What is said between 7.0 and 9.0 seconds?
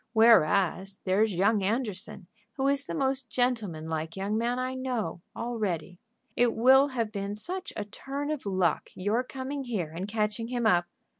been such a turn of luck